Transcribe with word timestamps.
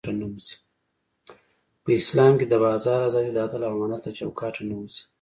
په 1.83 1.89
اسلام 1.99 2.33
کې 2.39 2.45
د 2.47 2.53
بازار 2.65 2.99
ازادي 3.09 3.31
د 3.33 3.37
عدل 3.45 3.61
او 3.65 3.73
امانت 3.75 4.01
له 4.05 4.11
چوکاټه 4.19 4.61
نه 4.69 4.75
وځي. 4.79 5.01